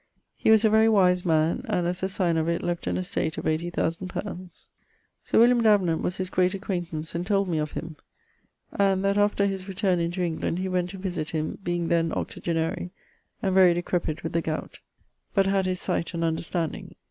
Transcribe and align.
He 0.35 0.49
was 0.49 0.65
a 0.65 0.69
very 0.71 0.89
wise 0.89 1.23
man, 1.23 1.63
and 1.69 1.85
as 1.85 2.01
a 2.01 2.09
signe 2.09 2.35
of 2.37 2.47
it 2.49 2.63
left 2.63 2.87
an 2.87 2.97
estate 2.97 3.37
of 3.37 3.45
80,000 3.45 4.11
li. 4.15 4.49
Sir 5.21 5.37
William 5.37 5.61
Davenant 5.61 6.01
was 6.01 6.17
his 6.17 6.31
great 6.31 6.55
acquaintance 6.55 7.13
and 7.13 7.23
told 7.23 7.47
me 7.47 7.59
of 7.59 7.73
him, 7.73 7.95
and 8.71 9.05
that 9.05 9.19
after 9.19 9.45
his 9.45 9.67
returne 9.67 9.99
into 9.99 10.23
England 10.23 10.57
he 10.57 10.67
went 10.67 10.89
to 10.89 10.97
visit 10.97 11.29
him, 11.29 11.59
being 11.63 11.87
then 11.89 12.11
octogenary, 12.13 12.89
and 13.43 13.53
very 13.53 13.75
decrepit 13.75 14.23
with 14.23 14.33
the 14.33 14.41
gowt, 14.41 14.79
but 15.35 15.45
had 15.45 15.67
his 15.67 15.79
sight 15.79 16.15
and 16.15 16.23
understanding. 16.23 16.95